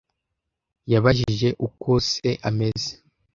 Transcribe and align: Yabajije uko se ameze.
Yabajije 0.91 1.49
uko 1.67 1.91
se 2.11 2.29
ameze. 2.49 2.91